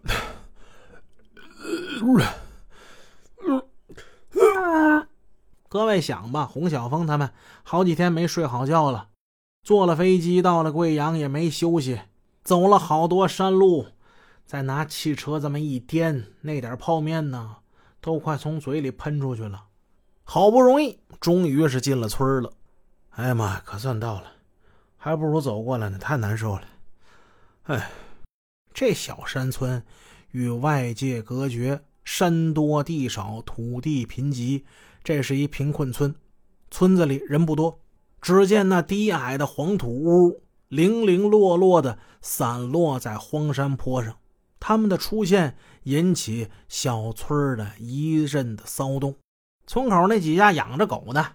[5.68, 7.30] 各位想吧，洪小峰他们
[7.62, 9.08] 好几天没睡好觉了，
[9.62, 12.00] 坐了飞机到了贵阳也没休息，
[12.44, 13.86] 走了好多山路，
[14.44, 17.56] 再拿汽车这么一颠，那点泡面呢，
[18.00, 19.64] 都快从嘴里喷出去了。
[20.24, 22.52] 好不容易，终于是进了村了。
[23.10, 24.24] 哎呀妈，可算到了，
[24.96, 26.62] 还不如走过来呢，太难受了。
[27.64, 27.90] 哎，
[28.72, 29.82] 这小山村
[30.30, 34.62] 与外界隔绝，山多地少，土地贫瘠。
[35.04, 36.14] 这是一贫困村，
[36.70, 37.80] 村子里人不多。
[38.20, 44.16] 只见那低矮的黄土屋零零落落的散落在荒山坡上，
[44.60, 49.16] 他们的出现引起小村的一阵的骚动。
[49.66, 51.26] 村口那几家养着狗的，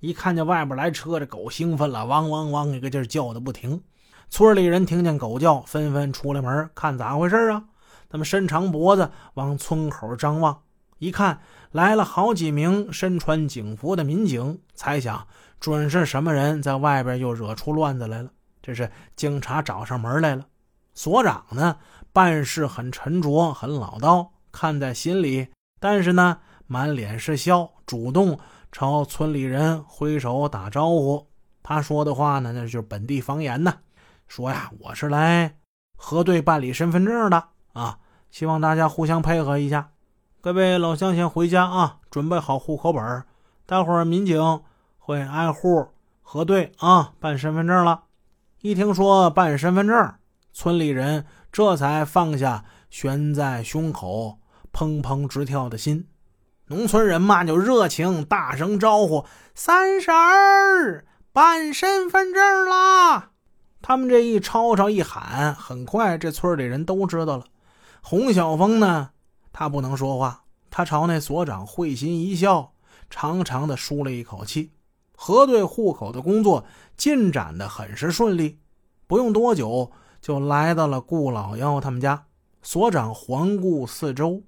[0.00, 3.82] 一看见外边来车，这狗兴奋了，汪汪汪一个劲叫的不停。
[4.30, 7.64] 村里人听见狗叫，纷纷出来门看咋回事啊？
[8.08, 10.62] 他们伸长脖子往村口张望。
[10.98, 11.40] 一看
[11.72, 15.26] 来了好几名身穿警服的民警，猜想
[15.58, 18.30] 准是什么人在外边又惹出乱子来了。
[18.62, 20.46] 这是警察找上门来了。
[20.94, 21.78] 所长呢，
[22.12, 25.48] 办事很沉着，很老道，看在心里，
[25.80, 28.38] 但是呢，满脸是笑，主动
[28.70, 31.26] 朝村里人挥手打招呼。
[31.64, 33.74] 他说的话呢，那就是本地方言呢，
[34.30, 35.56] 说呀，我是来
[35.96, 37.98] 核对办理身份证的啊，
[38.30, 39.90] 希望大家互相配合一下。
[40.40, 41.96] 各位老乡，先回家啊！
[42.12, 43.24] 准备好户口本
[43.66, 44.62] 待会儿民警
[44.98, 45.88] 会挨户
[46.22, 48.04] 核对啊，办身份证了。
[48.60, 50.14] 一听说办身份证，
[50.52, 54.38] 村里人这才放下悬在胸口
[54.72, 56.06] 砰砰直跳的心。
[56.66, 63.29] 农村人嘛，就热情，大声招呼：“三婶儿，办身份证啦！”
[63.90, 67.44] 他们这一吵吵一喊，很快这村里人都知道了。
[68.00, 69.10] 洪小峰呢？
[69.52, 72.72] 他不能说话，他朝那所长会心一笑，
[73.10, 74.70] 长长的舒了一口气。
[75.16, 76.64] 核对户口的工作
[76.96, 78.60] 进展的很是顺利，
[79.08, 82.26] 不用多久就来到了顾老幺他们家。
[82.62, 84.44] 所长环顾四周，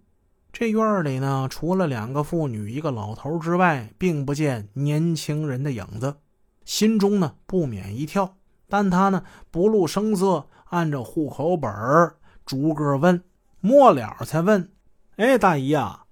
[0.52, 6.18] 这院里呢，除了两个妇女、一个老头之外，并不见年轻人的影子，
[6.64, 8.36] 心中呢不免一跳。
[8.72, 11.70] 但他呢不露声色，按照户口本
[12.46, 13.22] 逐个问，
[13.60, 14.72] 末了才问。
[15.16, 16.04] 哎，大姨呀，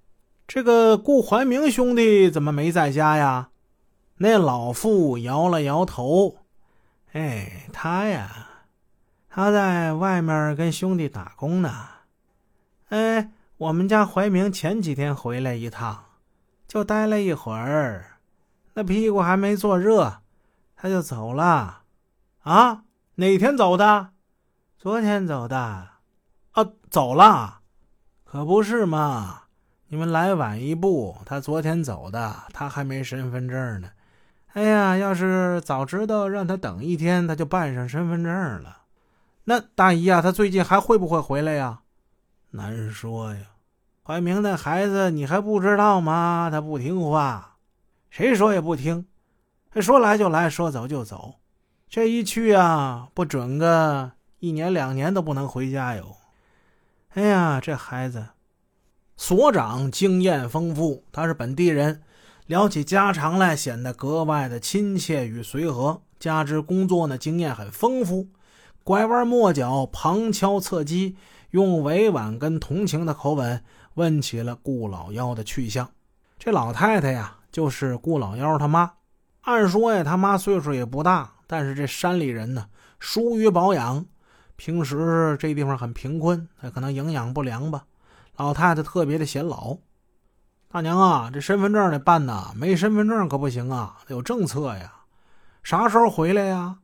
[0.47, 3.49] 这个顾怀明兄弟怎么没在家呀？
[4.17, 6.37] 那老妇摇了摇头。
[7.13, 8.29] 哎，他呀，
[9.27, 11.73] 他在外面跟兄弟打工呢。
[12.89, 16.03] 哎，我们家怀明前几天回来一趟，
[16.67, 18.19] 就待了一会儿，
[18.75, 20.17] 那屁股还没坐热，
[20.75, 21.80] 他就走了。
[22.41, 22.83] 啊，
[23.15, 24.09] 哪天走的？
[24.77, 25.57] 昨天走的。
[25.57, 27.59] 啊，走了。
[28.23, 29.43] 可不是嘛！
[29.89, 33.89] 你们来晚一步，他昨天走的，他还没身份证呢。
[34.53, 38.77] 哎呀，要是早知道让他等一天，他就办上身份证了。
[39.43, 41.81] 那大姨呀，他最近还会不会回来呀？
[42.51, 43.41] 难说呀。
[44.01, 46.49] 怀明那孩子，你还不知道吗？
[46.51, 47.57] 他不听话，
[48.09, 49.05] 谁说也不听，
[49.75, 51.35] 说来就来，说走就走。
[51.91, 56.15] 这一去啊，不准个一年两年都不能回家哟。
[57.15, 58.27] 哎呀，这孩子，
[59.17, 62.01] 所长经验丰富，他是本地人，
[62.45, 66.01] 聊起家常来显得格外的亲切与随和。
[66.17, 68.29] 加之工作呢经验很丰富，
[68.85, 71.17] 拐弯抹角、旁敲侧击，
[71.49, 73.61] 用委婉跟同情的口吻
[73.95, 75.89] 问起了顾老幺的去向。
[76.39, 78.93] 这老太太呀，就是顾老幺他妈。
[79.41, 84.05] 按说呀，他妈岁数也不大，但是这山里人呢，疏于保养。
[84.55, 87.83] 平时这地方很贫困，可能营养不良吧。
[88.37, 89.79] 老太太特别的显老。
[90.69, 94.93] 大娘啊，这身份证得办呐，没身份证可不行啊，有政策呀。
[95.61, 96.77] 啥时候回来呀？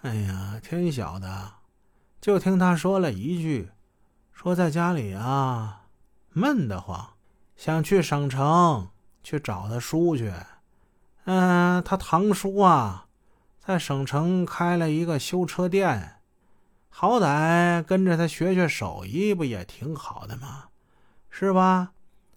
[0.00, 1.52] 哎呀，天晓得。
[2.22, 3.68] 就听他说了一句，
[4.32, 5.82] 说在家里啊
[6.30, 7.10] 闷得慌，
[7.54, 8.88] 想去省城
[9.22, 10.32] 去找他叔去。
[11.26, 13.03] 嗯，他堂叔啊，
[13.66, 16.16] 在省城开了一个修车店。
[16.90, 20.64] 好歹跟着他学学手艺，不也挺好的吗？
[21.30, 21.92] 是吧？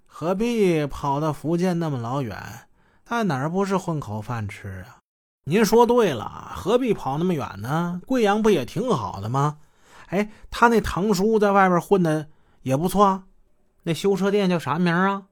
[0.05, 2.67] 何必跑到福建那么老远？
[3.03, 4.99] 在哪儿不是混口饭吃啊？
[5.43, 8.01] 您说对了，何必跑那么远呢？
[8.05, 9.57] 贵阳不也挺好的吗？
[10.07, 12.29] 哎，他那堂叔在外边混的
[12.61, 13.23] 也不错，
[13.83, 15.23] 那修车店叫啥名啊？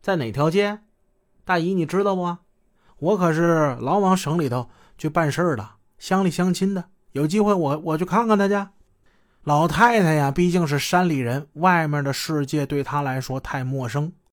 [0.00, 0.80] 在哪条街？
[1.44, 2.38] 大姨你知道不？
[2.96, 5.68] 我可是老往省里头去办事的，
[5.98, 6.84] 乡里乡亲的。
[7.12, 8.54] 有机会我我去看看他去。
[9.44, 14.10] 老太太呀，毕竟是山里人，外面的世界对她来说太陌生。